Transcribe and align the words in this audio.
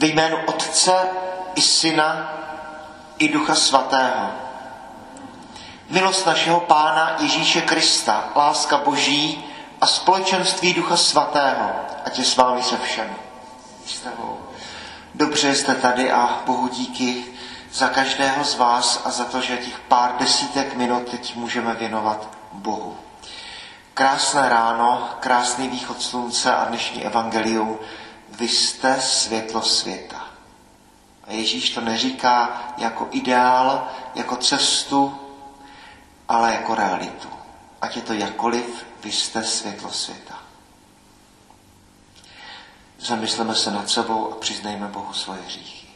Ve 0.00 0.06
jménu 0.06 0.36
Otce 0.46 1.08
i 1.54 1.60
Syna 1.60 2.32
i 3.18 3.28
Ducha 3.28 3.54
Svatého. 3.54 4.30
Milost 5.90 6.26
našeho 6.26 6.60
Pána 6.60 7.16
Ježíše 7.18 7.60
Krista, 7.60 8.28
láska 8.36 8.78
Boží 8.78 9.44
a 9.80 9.86
společenství 9.86 10.74
Ducha 10.74 10.96
Svatého, 10.96 11.70
ať 12.04 12.18
je 12.18 12.24
s 12.24 12.36
vámi 12.36 12.62
se 12.62 12.76
všemi. 12.76 13.16
Dobře 15.14 15.54
jste 15.54 15.74
tady 15.74 16.12
a 16.12 16.42
Bohu 16.46 16.68
díky 16.68 17.24
za 17.72 17.88
každého 17.88 18.44
z 18.44 18.54
vás 18.54 19.02
a 19.04 19.10
za 19.10 19.24
to, 19.24 19.40
že 19.40 19.56
těch 19.56 19.78
pár 19.78 20.14
desítek 20.18 20.74
minut 20.74 21.08
teď 21.10 21.36
můžeme 21.36 21.74
věnovat 21.74 22.28
Bohu. 22.52 22.96
Krásné 23.94 24.48
ráno, 24.48 25.08
krásný 25.20 25.68
východ 25.68 26.02
slunce 26.02 26.54
a 26.54 26.64
dnešní 26.64 27.04
evangelium. 27.04 27.78
Vy 28.38 28.48
jste 28.48 29.00
světlo 29.00 29.62
světa. 29.62 30.26
A 31.24 31.32
Ježíš 31.32 31.70
to 31.70 31.80
neříká 31.80 32.62
jako 32.76 33.08
ideál, 33.10 33.88
jako 34.14 34.36
cestu, 34.36 35.18
ale 36.28 36.52
jako 36.52 36.74
realitu. 36.74 37.28
Ať 37.80 37.96
je 37.96 38.02
to 38.02 38.12
jakoliv, 38.12 38.86
vy 39.02 39.12
jste 39.12 39.44
světlo 39.44 39.90
světa. 39.90 40.38
Zamysleme 42.98 43.54
se 43.54 43.70
nad 43.70 43.90
sebou 43.90 44.32
a 44.32 44.36
přiznejme 44.36 44.88
Bohu 44.88 45.12
svoje 45.12 45.42
hříchy. 45.42 45.86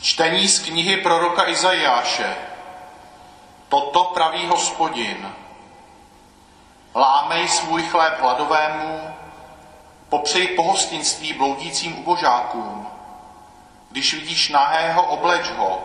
Čtení 0.00 0.48
z 0.48 0.58
knihy 0.58 0.96
proroka 0.96 1.48
Izajáše. 1.48 2.36
Toto 3.68 4.04
praví 4.04 4.46
hospodin. 4.46 5.32
Lámej 6.96 7.48
svůj 7.48 7.82
chléb 7.82 8.20
hladovému, 8.20 9.14
popřej 10.08 10.46
pohostinství 10.46 11.32
bloudícím 11.32 11.98
ubožákům. 11.98 12.88
Když 13.90 14.14
vidíš 14.14 14.48
nahého, 14.48 15.02
obleč 15.02 15.50
ho. 15.50 15.82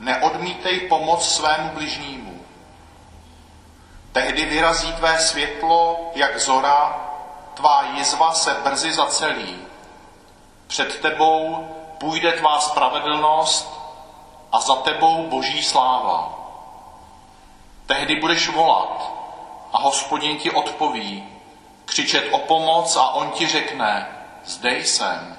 Neodmítej 0.00 0.80
pomoc 0.80 1.28
svému 1.28 1.68
bližnímu. 1.68 2.40
Tehdy 4.12 4.44
vyrazí 4.44 4.92
tvé 4.92 5.20
světlo, 5.20 6.10
jak 6.14 6.40
zora, 6.40 7.00
tvá 7.54 7.82
jizva 7.82 8.32
se 8.32 8.54
brzy 8.54 8.92
zacelí. 8.92 9.58
Před 10.66 11.00
tebou 11.00 11.68
půjde 11.98 12.32
tvá 12.32 12.60
spravedlnost 12.60 13.80
a 14.52 14.60
za 14.60 14.74
tebou 14.74 15.26
boží 15.26 15.62
sláva. 15.62 16.34
Tehdy 17.86 18.16
budeš 18.16 18.48
volat 18.48 19.21
a 19.72 19.78
hospodin 19.78 20.38
ti 20.38 20.50
odpoví, 20.50 21.28
křičet 21.84 22.28
o 22.30 22.38
pomoc 22.38 22.96
a 22.96 23.08
on 23.08 23.30
ti 23.30 23.46
řekne, 23.46 24.06
zde 24.44 24.78
jsem. 24.78 25.38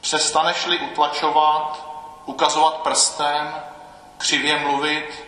Přestaneš-li 0.00 0.78
utlačovat, 0.78 1.86
ukazovat 2.26 2.74
prstem, 2.74 3.54
křivě 4.18 4.58
mluvit, 4.58 5.24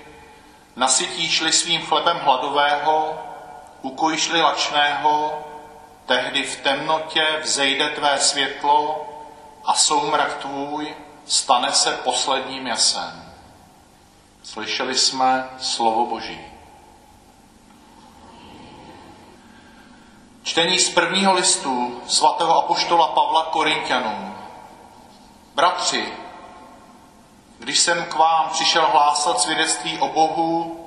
nasytíš-li 0.77 1.53
svým 1.53 1.83
chlebem 1.83 2.19
hladového, 2.19 3.19
ukojíš-li 3.83 4.41
lačného, 4.41 5.45
tehdy 6.07 6.43
v 6.43 6.61
temnotě 6.61 7.27
vzejde 7.43 7.91
tvé 7.91 8.21
světlo 8.21 9.07
a 9.65 9.75
soumrak 9.75 10.35
tvůj 10.35 10.95
stane 11.27 11.73
se 11.73 11.93
posledním 11.93 12.67
jasem. 12.67 13.33
Slyšeli 14.43 14.99
jsme 14.99 15.49
slovo 15.59 16.07
Boží. 16.07 16.50
Čtení 20.51 20.79
z 20.79 20.91
prvního 20.91 21.33
listu 21.33 22.03
svatého 22.07 22.59
apoštola 22.59 23.09
Pavla 23.09 23.43
Korintianům. 23.43 24.35
Bratři, 25.55 26.13
když 27.59 27.79
jsem 27.79 28.05
k 28.05 28.15
vám 28.15 28.49
přišel 28.49 28.87
hlásat 28.93 29.41
svědectví 29.41 29.99
o 29.99 30.09
Bohu, 30.09 30.87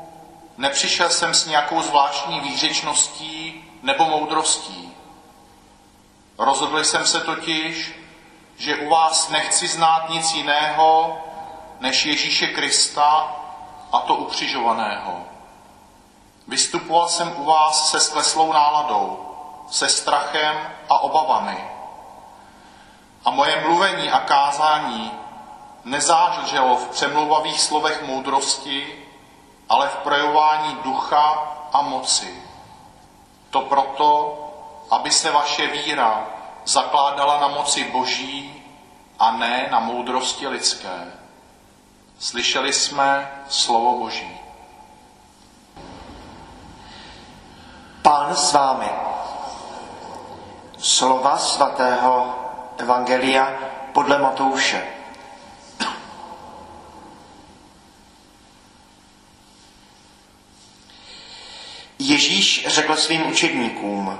nepřišel 0.58 1.10
jsem 1.10 1.34
s 1.34 1.46
nějakou 1.46 1.82
zvláštní 1.82 2.40
výřečností 2.40 3.66
nebo 3.84 4.06
moudrostí. 4.06 4.94
Rozhodl 6.38 6.84
jsem 6.84 7.08
se 7.08 7.20
totiž, 7.20 8.00
že 8.58 8.76
u 8.76 8.90
vás 8.90 9.30
nechci 9.30 9.68
znát 9.68 10.10
nic 10.10 10.34
jiného 10.34 11.18
než 11.80 12.06
Ježíše 12.06 12.48
Krista 12.48 13.36
a 13.92 14.00
to 14.00 14.16
ukřižovaného. 14.16 15.22
Vystupoval 16.48 17.10
jsem 17.10 17.34
u 17.38 17.44
vás 17.44 17.92
se 17.92 18.00
skleslou 18.00 18.54
náladou, 18.54 19.33
se 19.74 19.90
strachem 19.90 20.56
a 20.90 21.00
obavami. 21.00 21.58
A 23.26 23.32
moje 23.32 23.62
mluvení 23.62 24.12
a 24.12 24.20
kázání 24.20 25.12
nezáželo 25.84 26.78
v 26.78 26.88
přemluvavých 26.88 27.62
slovech 27.62 28.04
moudrosti, 28.04 29.06
ale 29.70 29.88
v 29.90 29.96
projevování 29.96 30.78
ducha 30.84 31.54
a 31.74 31.82
moci. 31.82 32.44
To 33.50 33.62
proto, 33.62 34.40
aby 34.92 35.12
se 35.12 35.32
vaše 35.32 35.68
víra 35.68 36.28
zakládala 36.66 37.40
na 37.40 37.48
moci 37.48 37.84
boží 37.84 38.64
a 39.20 39.32
ne 39.32 39.68
na 39.72 39.80
moudrosti 39.80 40.48
lidské. 40.48 41.12
Slyšeli 42.20 42.74
jsme 42.74 43.32
slovo 43.50 44.00
boží. 44.00 44.40
Pán 48.02 48.36
s 48.36 48.54
vámi. 48.54 49.13
Slova 50.84 51.38
svatého 51.38 52.36
Evangelia 52.78 53.56
podle 53.94 54.20
Matouše. 54.20 54.84
Ježíš 62.00 62.68
řekl 62.68 62.96
svým 62.96 63.28
učedníkům, 63.28 64.20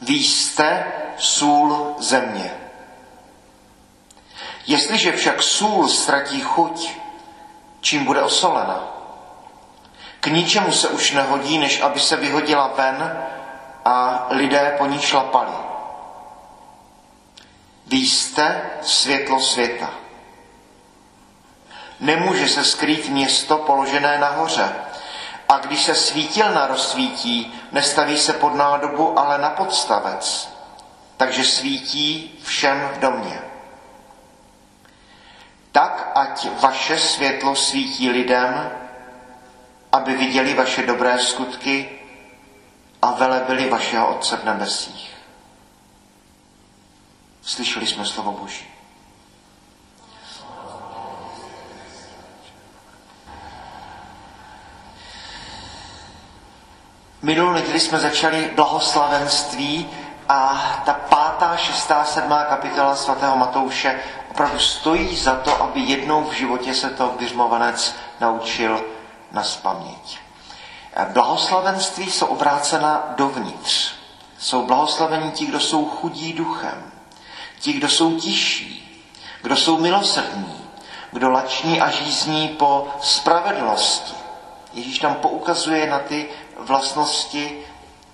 vy 0.00 0.14
jste 0.14 0.92
sůl 1.18 1.94
země. 1.98 2.50
Jestliže 4.66 5.12
však 5.12 5.42
sůl 5.42 5.88
ztratí 5.88 6.40
chuť, 6.40 6.90
čím 7.80 8.04
bude 8.04 8.22
osolena? 8.22 8.88
K 10.20 10.26
ničemu 10.26 10.72
se 10.72 10.88
už 10.88 11.12
nehodí, 11.12 11.58
než 11.58 11.80
aby 11.80 12.00
se 12.00 12.16
vyhodila 12.16 12.68
ven 12.76 13.24
a 13.84 14.26
lidé 14.30 14.74
po 14.78 14.86
ní 14.86 14.98
šlapali. 15.00 15.52
Vy 17.86 17.96
jste 17.96 18.70
světlo 18.82 19.40
světa. 19.40 19.90
Nemůže 22.00 22.48
se 22.48 22.64
skrýt 22.64 23.08
město 23.08 23.58
položené 23.58 24.18
nahoře. 24.18 24.74
A 25.48 25.58
když 25.58 25.82
se 25.82 25.94
svítilna 25.94 26.66
rozsvítí, 26.66 27.60
nestaví 27.72 28.18
se 28.18 28.32
pod 28.32 28.54
nádobu, 28.54 29.18
ale 29.18 29.38
na 29.38 29.50
podstavec, 29.50 30.54
takže 31.16 31.44
svítí 31.44 32.38
všem 32.42 32.90
v 32.94 32.98
domě. 32.98 33.42
Tak 35.72 36.12
ať 36.14 36.48
vaše 36.60 36.98
světlo 36.98 37.56
svítí 37.56 38.10
lidem, 38.10 38.70
aby 39.92 40.14
viděli 40.14 40.54
vaše 40.54 40.82
dobré 40.82 41.18
skutky 41.18 42.03
a 43.04 43.12
velebili 43.12 43.70
vašeho 43.70 44.16
Otce 44.16 44.36
v 44.36 44.44
nebesích. 44.44 45.14
Slyšeli 47.42 47.86
jsme 47.86 48.04
slovo 48.04 48.32
Boží. 48.32 48.66
Minulou 57.22 57.52
neděli 57.52 57.80
jsme 57.80 57.98
začali 57.98 58.50
blahoslavenství 58.54 59.88
a 60.28 60.62
ta 60.84 60.92
pátá, 60.92 61.56
šestá, 61.56 62.04
sedmá 62.04 62.44
kapitola 62.44 62.96
svatého 62.96 63.36
Matouše 63.36 64.00
opravdu 64.30 64.58
stojí 64.58 65.16
za 65.16 65.34
to, 65.34 65.62
aby 65.62 65.80
jednou 65.80 66.24
v 66.24 66.32
životě 66.32 66.74
se 66.74 66.90
to 66.90 67.14
vyřmovanec 67.18 67.94
naučil 68.20 68.84
na 69.32 69.42
spaměť. 69.42 70.24
Blahoslavenství 71.12 72.10
jsou 72.10 72.26
obrácena 72.26 73.14
dovnitř. 73.16 73.92
Jsou 74.38 74.66
blahoslavení 74.66 75.30
ti, 75.30 75.46
kdo 75.46 75.60
jsou 75.60 75.84
chudí 75.84 76.32
duchem, 76.32 76.92
ti, 77.60 77.72
kdo 77.72 77.88
jsou 77.88 78.20
tiší, 78.20 79.02
kdo 79.42 79.56
jsou 79.56 79.78
milosrdní, 79.78 80.64
kdo 81.12 81.30
lační 81.30 81.80
a 81.80 81.90
žízní 81.90 82.48
po 82.48 82.88
spravedlnosti. 83.00 84.14
Ježíš 84.72 84.98
tam 84.98 85.14
poukazuje 85.14 85.90
na 85.90 85.98
ty 85.98 86.28
vlastnosti 86.58 87.58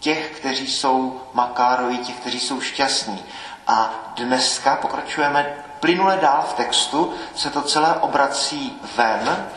těch, 0.00 0.30
kteří 0.30 0.66
jsou 0.66 1.20
makároví, 1.34 1.98
těch, 1.98 2.16
kteří 2.16 2.40
jsou 2.40 2.60
šťastní. 2.60 3.24
A 3.66 3.90
dneska 4.16 4.76
pokračujeme 4.76 5.64
plynule 5.80 6.18
dál 6.22 6.44
v 6.50 6.54
textu, 6.54 7.14
se 7.36 7.50
to 7.50 7.62
celé 7.62 7.94
obrací 7.94 8.80
ven, 8.96 9.48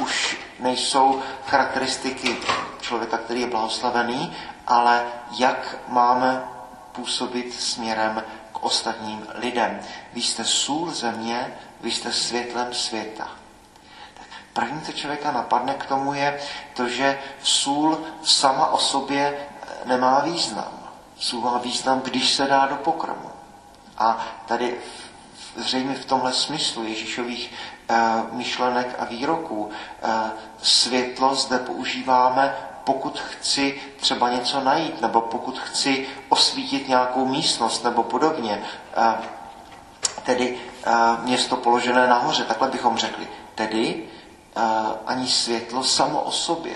už 0.00 0.36
nejsou 0.58 1.22
charakteristiky 1.46 2.36
člověka, 2.80 3.18
který 3.18 3.40
je 3.40 3.46
blahoslavený, 3.46 4.36
ale 4.66 5.04
jak 5.30 5.76
máme 5.88 6.44
působit 6.92 7.60
směrem 7.60 8.24
k 8.52 8.62
ostatním 8.62 9.26
lidem. 9.34 9.80
Vy 10.12 10.22
jste 10.22 10.44
sůl 10.44 10.90
země, 10.90 11.58
vy 11.80 11.90
jste 11.90 12.12
světlem 12.12 12.74
světa. 12.74 13.28
První, 14.52 14.80
co 14.80 14.92
člověka 14.92 15.32
napadne 15.32 15.74
k 15.74 15.86
tomu, 15.86 16.14
je 16.14 16.40
to, 16.74 16.88
že 16.88 17.18
sůl 17.42 17.98
sama 18.22 18.66
o 18.66 18.78
sobě 18.78 19.46
nemá 19.84 20.20
význam. 20.20 20.72
Sůl 21.18 21.40
má 21.40 21.58
význam, 21.58 22.00
když 22.00 22.34
se 22.34 22.46
dá 22.46 22.66
do 22.66 22.76
pokrmu. 22.76 23.30
A 23.98 24.26
tady 24.46 24.80
zřejmě 25.56 25.94
v 25.94 26.04
tomhle 26.04 26.32
smyslu 26.32 26.84
Ježíšových 26.84 27.52
myšlenek 28.32 28.96
a 28.98 29.04
výroků 29.04 29.70
e, 30.02 30.30
světlo 30.62 31.34
zde 31.34 31.58
používáme, 31.58 32.54
pokud 32.84 33.20
chci 33.20 33.80
třeba 34.00 34.30
něco 34.30 34.60
najít, 34.60 35.00
nebo 35.00 35.20
pokud 35.20 35.58
chci 35.58 36.08
osvítit 36.28 36.88
nějakou 36.88 37.26
místnost, 37.26 37.84
nebo 37.84 38.02
podobně. 38.02 38.62
E, 38.96 39.14
tedy 40.22 40.58
město 41.22 41.56
položené 41.56 42.06
nahoře, 42.06 42.44
takhle 42.44 42.68
bychom 42.68 42.96
řekli. 42.96 43.28
Tedy 43.54 44.08
ani 45.06 45.28
světlo 45.28 45.84
samo 45.84 46.20
o 46.20 46.30
sobě 46.30 46.74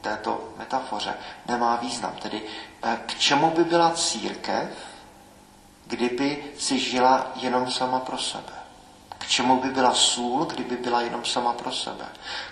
této 0.00 0.40
metafoře 0.56 1.14
nemá 1.48 1.76
význam. 1.76 2.12
Tedy 2.22 2.42
k 3.06 3.18
čemu 3.18 3.50
by 3.50 3.64
byla 3.64 3.90
církev, 3.90 4.68
kdyby 5.86 6.44
si 6.58 6.78
žila 6.78 7.26
jenom 7.36 7.70
sama 7.70 8.00
pro 8.00 8.18
sebe? 8.18 8.59
Čemu 9.30 9.60
by 9.60 9.68
byla 9.68 9.94
sůl, 9.94 10.44
kdyby 10.44 10.76
byla 10.76 11.00
jenom 11.00 11.24
sama 11.24 11.52
pro 11.52 11.72
sebe? 11.72 12.04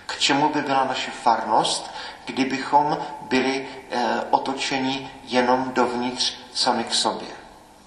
K 0.07 0.19
čemu 0.19 0.49
by 0.49 0.63
byla 0.63 0.85
naše 0.85 1.11
farnost, 1.11 1.91
kdybychom 2.25 2.99
byli 3.21 3.69
e, 3.91 4.21
otočeni 4.31 5.11
jenom 5.25 5.73
dovnitř 5.75 6.35
sami 6.55 6.85
k 6.85 6.95
sobě? 6.95 7.29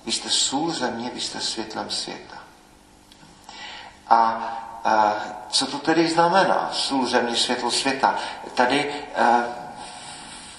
Vy 0.06 0.12
jste 0.12 0.30
sůl 0.30 0.72
země, 0.72 1.12
vy 1.14 1.22
jste 1.22 1.42
světlem 1.42 1.90
světa. 1.90 2.38
A 4.10 4.52
co 5.50 5.66
to 5.68 5.78
tedy 5.78 6.08
znamená? 6.08 6.70
Sůl 6.72 7.08
země, 7.08 7.36
světlo 7.36 7.72
světa. 7.72 8.16
Tady 8.54 8.94
eh, 9.16 9.44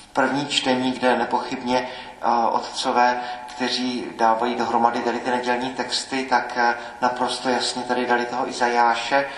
v 0.02 0.06
první 0.12 0.46
čtení, 0.46 0.92
kde 0.92 1.16
nepochybně 1.16 1.88
eh, 1.88 2.46
otcové, 2.50 3.20
kteří 3.62 4.06
dávají 4.16 4.54
dohromady 4.54 5.00
tady 5.00 5.18
ty 5.18 5.30
nedělní 5.30 5.70
texty, 5.70 6.26
tak 6.30 6.52
eh, 6.56 6.74
naprosto 7.00 7.48
jasně 7.48 7.82
tady 7.82 8.06
dali 8.06 8.26
toho 8.26 8.48
Izajáše. 8.48 9.28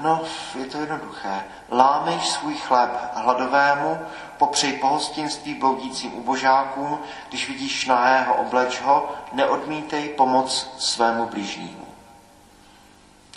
No, 0.00 0.22
je 0.58 0.64
to 0.64 0.80
jednoduché. 0.80 1.44
Lámej 1.70 2.20
svůj 2.20 2.54
chléb 2.54 2.90
hladovému, 3.14 3.98
popřej 4.38 4.72
pohostinství 4.72 5.54
bloudícím 5.54 6.14
ubožákům, 6.14 6.98
když 7.28 7.48
vidíš 7.48 7.86
nahého 7.86 8.34
obleč 8.34 8.80
ho, 8.80 9.14
neodmítej 9.32 10.08
pomoc 10.08 10.70
svému 10.78 11.26
blížnímu 11.26 11.88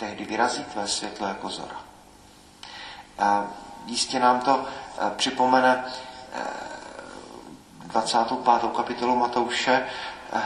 tehdy 0.02 0.24
vyrazí 0.24 0.64
tvé 0.64 0.88
světlo 0.88 1.26
jako 1.26 1.48
zora. 1.48 1.76
A 3.18 3.46
jistě 3.86 4.20
nám 4.20 4.40
to 4.40 4.64
eh, 4.64 5.10
připomene 5.16 5.84
25. 7.92 8.64
Eh, 8.64 8.76
kapitolu 8.76 9.16
Matouše 9.16 9.86
eh, 10.32 10.42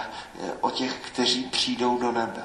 o 0.61 0.71
těch, 0.71 0.95
kteří 0.95 1.45
přijdou 1.45 1.99
do 1.99 2.13
nebe. 2.13 2.43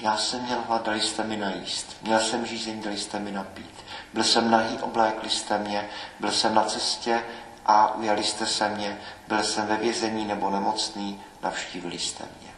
Já 0.00 0.16
jsem 0.16 0.42
měl 0.42 0.58
hlad, 0.68 0.86
dali 0.86 1.00
jste 1.00 1.24
mi 1.24 1.36
najíst. 1.36 1.96
Měl 2.02 2.20
jsem 2.20 2.46
žízeň, 2.46 2.82
dali 2.82 2.98
jste 2.98 3.18
mi 3.18 3.32
napít. 3.32 3.84
Byl 4.14 4.24
jsem 4.24 4.50
nahý, 4.50 4.78
oblékli 4.78 5.30
jste 5.30 5.58
mě. 5.58 5.88
Byl 6.20 6.32
jsem 6.32 6.54
na 6.54 6.64
cestě 6.64 7.24
a 7.66 7.94
ujali 7.94 8.24
jste 8.24 8.46
se 8.46 8.68
mě. 8.68 9.00
Byl 9.28 9.42
jsem 9.42 9.66
ve 9.66 9.76
vězení 9.76 10.24
nebo 10.24 10.50
nemocný, 10.50 11.20
navštívili 11.42 11.98
jste 11.98 12.24
mě. 12.40 12.52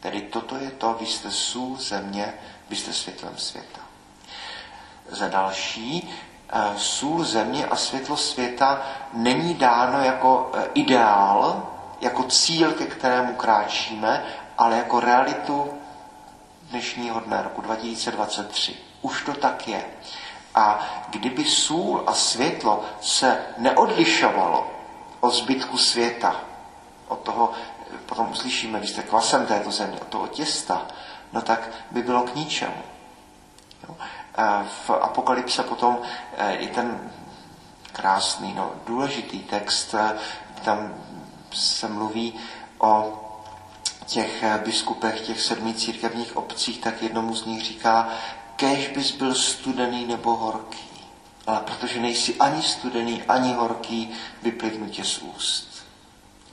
Tedy 0.00 0.20
toto 0.20 0.56
je 0.56 0.70
to, 0.70 0.96
vy 1.00 1.06
jste 1.06 1.30
sůl 1.30 1.76
země, 1.76 2.34
vy 2.68 2.76
jste 2.76 2.92
světlem 2.92 3.36
světa. 3.36 3.80
Za 5.08 5.28
další, 5.28 6.10
sůl 6.76 7.24
země 7.24 7.66
a 7.66 7.76
světlo 7.76 8.16
světa 8.16 8.82
není 9.12 9.54
dáno 9.54 10.04
jako 10.04 10.50
eh, 10.54 10.68
ideál, 10.74 11.68
jako 12.00 12.22
cíl, 12.22 12.72
ke 12.72 12.86
kterému 12.86 13.34
kráčíme, 13.34 14.24
ale 14.58 14.76
jako 14.76 15.00
realitu 15.00 15.70
dnešního 16.70 17.20
dne, 17.20 17.42
roku 17.42 17.60
2023. 17.60 18.76
Už 19.02 19.22
to 19.22 19.32
tak 19.34 19.68
je. 19.68 19.84
A 20.54 20.88
kdyby 21.10 21.44
sůl 21.44 22.04
a 22.06 22.12
světlo 22.12 22.84
se 23.00 23.38
neodlišovalo 23.58 24.70
od 25.20 25.30
zbytku 25.30 25.78
světa, 25.78 26.36
od 27.08 27.18
toho, 27.18 27.52
potom 28.06 28.30
uslyšíme, 28.30 28.80
vy 28.80 28.86
jste 28.86 29.02
kvasem 29.02 29.46
této 29.46 29.70
země, 29.70 30.00
od 30.00 30.08
toho 30.08 30.26
těsta, 30.28 30.86
no 31.32 31.42
tak 31.42 31.68
by 31.90 32.02
bylo 32.02 32.22
k 32.22 32.34
ničemu. 32.34 32.82
Jo? 33.88 33.96
V 34.86 34.90
Apokalypse 34.90 35.62
potom 35.62 35.98
e, 36.36 36.54
i 36.54 36.66
ten 36.66 37.10
krásný, 37.92 38.54
no, 38.54 38.72
důležitý 38.86 39.38
text, 39.38 39.94
e, 39.94 40.16
tam 40.64 40.94
se 41.52 41.88
mluví 41.88 42.34
o 42.78 43.18
těch 44.06 44.44
biskupech, 44.64 45.20
těch 45.20 45.40
sedmi 45.40 45.74
církevních 45.74 46.36
obcích, 46.36 46.80
tak 46.80 47.02
jednomu 47.02 47.34
z 47.34 47.46
nich 47.46 47.64
říká, 47.64 48.08
kež 48.56 48.88
bys 48.88 49.10
byl 49.12 49.34
studený 49.34 50.06
nebo 50.06 50.36
horký. 50.36 50.92
Ale 51.46 51.60
protože 51.60 52.00
nejsi 52.00 52.34
ani 52.34 52.62
studený, 52.62 53.22
ani 53.22 53.54
horký, 53.54 54.10
vyplivnu 54.42 54.88
tě 54.88 55.04
z 55.04 55.18
úst. 55.18 55.84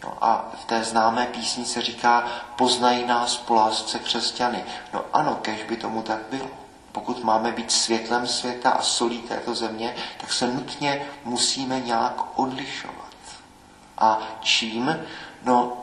No 0.04 0.18
a 0.22 0.52
v 0.62 0.66
té 0.66 0.84
známé 0.84 1.26
písni 1.26 1.66
se 1.66 1.81
říká, 1.81 2.28
poznají 2.56 3.06
nás 3.06 3.38
po 3.38 3.54
lásce 3.54 4.00
křesťany. 4.00 4.64
No 4.94 5.06
ano, 5.14 5.40
kež 5.42 5.64
by 5.64 5.78
tomu 5.78 6.02
tak 6.02 6.20
bylo. 6.31 6.58
Pokud 6.91 7.24
máme 7.24 7.51
být 7.51 7.71
světlem 7.71 8.27
světa 8.27 8.71
a 8.71 8.81
solí 8.81 9.21
této 9.21 9.56
země, 9.56 9.95
tak 10.18 10.33
se 10.33 10.47
nutně 10.47 11.06
musíme 11.25 11.80
nějak 11.80 12.39
odlišovat. 12.39 13.06
A 13.97 14.19
čím? 14.41 15.00
No, 15.44 15.77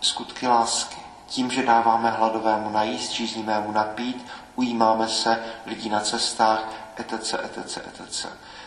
skutky 0.00 0.46
lásky. 0.46 0.96
Tím, 1.26 1.50
že 1.50 1.62
dáváme 1.62 2.10
hladovému 2.10 2.70
najíst, 2.70 3.10
žíznivému 3.10 3.72
napít, 3.72 4.26
ujímáme 4.56 5.08
se 5.08 5.44
lidí 5.66 5.88
na 5.88 6.00
cestách, 6.00 6.64
etc., 6.96 7.34
etc., 7.44 7.76
etc. 7.76 8.26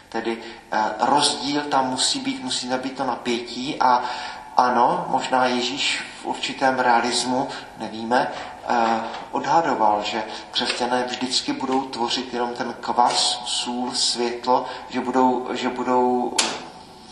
Tedy 0.09 0.44
eh, 0.71 0.83
rozdíl 1.00 1.62
tam 1.62 1.89
musí 1.89 2.19
být, 2.19 2.44
musí 2.44 2.69
být 2.69 2.98
to 2.98 3.03
napětí 3.03 3.81
a 3.81 4.03
ano, 4.58 5.05
možná 5.10 5.46
Ježíš 5.46 6.03
v 6.22 6.25
určitém 6.25 6.79
realismu, 6.79 7.48
nevíme, 7.77 8.31
odhadoval, 9.31 10.03
že 10.03 10.24
křesťané 10.51 11.03
vždycky 11.03 11.53
budou 11.53 11.81
tvořit 11.81 12.34
jenom 12.34 12.53
ten 12.53 12.74
kvas, 12.79 13.41
sůl, 13.45 13.91
světlo, 13.91 14.65
že 14.89 15.01
budou, 15.01 15.48
že 15.53 15.69
budou 15.69 16.34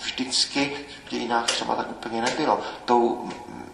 vždycky, 0.01 0.85
v 1.05 1.09
dějinách 1.09 1.45
třeba 1.45 1.75
tak 1.75 1.91
úplně 1.91 2.21
nebylo, 2.21 2.59
tou 2.85 3.29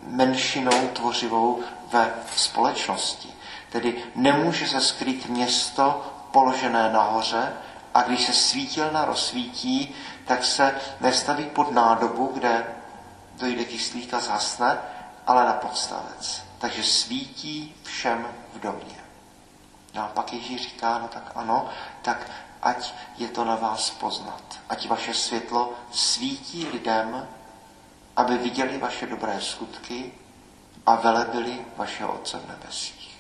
menšinou 0.08 0.88
tvořivou 0.94 1.60
ve 1.92 2.14
společnosti. 2.36 3.30
Tedy 3.72 4.04
nemůže 4.16 4.68
se 4.68 4.82
skrýt 4.82 5.30
město 5.30 6.02
položené 6.32 6.90
nahoře 6.94 7.54
a 7.94 8.02
když 8.02 8.26
se 8.26 8.34
svítilna 8.34 9.06
rozsvítí, 9.06 9.96
tak 10.26 10.46
se 10.46 10.76
nestaví 11.02 11.46
pod 11.46 11.72
nádobu, 11.72 12.32
kde 12.34 12.66
dojde 13.40 13.66
kyslík 13.66 14.14
a 14.14 14.20
zhasne, 14.20 14.78
ale 15.28 15.46
na 15.46 15.54
podstavec. 15.54 16.49
Takže 16.60 16.84
svítí 16.84 17.76
všem 17.84 18.28
v 18.54 18.60
domě. 18.60 19.00
No 19.94 20.04
a 20.04 20.08
pak 20.08 20.34
Ježíš 20.34 20.62
říká, 20.62 20.98
no 20.98 21.08
tak 21.08 21.32
ano, 21.36 21.70
tak 22.02 22.32
ať 22.62 22.94
je 23.18 23.28
to 23.28 23.46
na 23.46 23.56
vás 23.56 23.90
poznat. 23.90 24.60
Ať 24.70 24.88
vaše 24.88 25.14
světlo 25.14 25.74
svítí 25.92 26.68
lidem, 26.68 27.28
aby 28.16 28.38
viděli 28.38 28.78
vaše 28.78 29.08
dobré 29.08 29.42
skutky 29.42 30.12
a 30.86 30.96
velebili 30.96 31.66
vašeho 31.78 32.14
Otce 32.14 32.40
v 32.40 32.48
nebesích. 32.48 33.18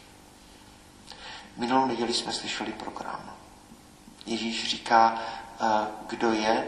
Minulou 1.57 1.85
neděli 1.85 2.13
jsme 2.13 2.31
slyšeli 2.33 2.71
program. 2.71 3.33
Ježíš 4.25 4.69
říká, 4.69 5.19
eh, 5.19 5.65
kdo 6.07 6.33
je 6.33 6.67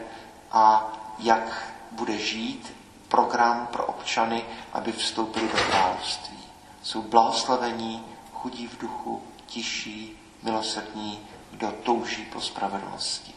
a 0.51 0.91
jak 1.19 1.73
bude 1.91 2.17
žít 2.17 2.73
program 3.07 3.67
pro 3.67 3.85
občany, 3.85 4.45
aby 4.73 4.91
vstoupili 4.91 5.47
do 5.47 5.57
království. 5.57 6.50
Jsou 6.83 7.01
blahoslavení, 7.01 8.05
chudí 8.33 8.67
v 8.67 8.77
duchu, 8.77 9.23
tiší, 9.45 10.19
milosrdní, 10.43 11.19
kdo 11.51 11.71
touží 11.71 12.25
po 12.25 12.41
spravedlnosti. 12.41 13.33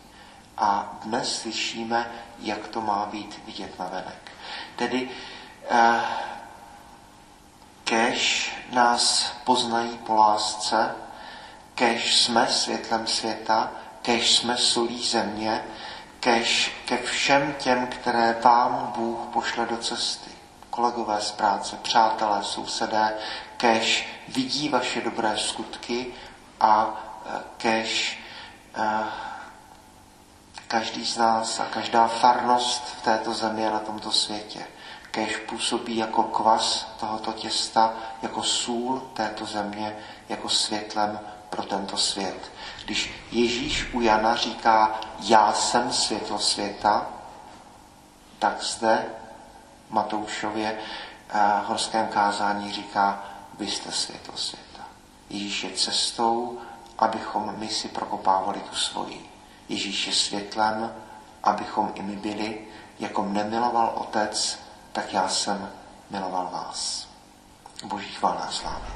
A 0.58 0.98
dnes 1.04 1.40
slyšíme, 1.40 2.10
jak 2.38 2.68
to 2.68 2.80
má 2.80 3.06
být 3.06 3.40
vidět 3.46 3.78
na 3.78 3.86
venek. 3.86 4.32
Tedy 4.76 5.10
eh, 5.70 6.00
kež 7.84 8.52
nás 8.72 9.32
poznají 9.44 9.98
po 9.98 10.14
lásce, 10.14 10.94
kež 11.74 12.22
jsme 12.22 12.48
světlem 12.48 13.06
světa, 13.06 13.70
kež 14.02 14.36
jsme 14.36 14.56
solí 14.56 15.04
země, 15.04 15.64
kež 16.20 16.72
ke 16.84 16.96
všem 16.96 17.54
těm, 17.58 17.86
které 17.86 18.40
vám 18.44 18.92
Bůh 18.96 19.18
pošle 19.32 19.66
do 19.66 19.76
cesty. 19.76 20.33
Kolegové 20.74 21.20
z 21.20 21.30
práce, 21.30 21.76
přátelé, 21.82 22.44
sousedé, 22.44 23.14
kež 23.56 24.08
vidí 24.28 24.68
vaše 24.68 25.00
dobré 25.00 25.38
skutky 25.38 26.14
a 26.60 27.00
e, 27.26 27.40
kež 27.56 28.18
e, 28.74 29.04
každý 30.68 31.06
z 31.06 31.16
nás 31.16 31.60
a 31.60 31.64
každá 31.64 32.08
farnost 32.08 32.84
v 32.84 33.02
této 33.02 33.34
zemi 33.34 33.66
a 33.66 33.70
na 33.70 33.78
tomto 33.78 34.12
světě, 34.12 34.66
kež 35.10 35.36
působí 35.36 35.96
jako 35.96 36.22
kvas 36.22 36.94
tohoto 37.00 37.32
těsta, 37.32 37.94
jako 38.22 38.42
sůl 38.42 39.10
této 39.14 39.46
země, 39.46 39.96
jako 40.28 40.48
světlem 40.48 41.20
pro 41.50 41.62
tento 41.62 41.96
svět. 41.96 42.52
Když 42.84 43.14
Ježíš 43.30 43.94
u 43.94 44.00
Jana 44.00 44.36
říká, 44.36 45.00
já 45.20 45.52
jsem 45.52 45.92
světlo 45.92 46.38
světa, 46.38 47.06
tak 48.38 48.62
zde 48.62 49.06
Matoušově 49.90 50.78
horském 51.64 52.08
kázání 52.08 52.72
říká, 52.72 53.24
vy 53.58 53.66
jste 53.66 53.92
světlo 53.92 54.36
světa. 54.36 54.82
Ježíš 55.30 55.64
je 55.64 55.70
cestou, 55.70 56.58
abychom 56.98 57.54
my 57.56 57.68
si 57.68 57.88
prokopávali 57.88 58.60
tu 58.60 58.76
svoji. 58.76 59.30
Ježíš 59.68 60.06
je 60.06 60.12
světlem, 60.12 60.92
abychom 61.42 61.92
i 61.94 62.02
my 62.02 62.16
byli, 62.16 62.66
jako 62.98 63.22
mne 63.22 63.44
miloval 63.44 63.92
Otec, 63.94 64.58
tak 64.92 65.12
já 65.12 65.28
jsem 65.28 65.70
miloval 66.10 66.48
vás. 66.52 67.08
Boží 67.84 68.12
chvála 68.12 68.50
sláva. 68.50 68.86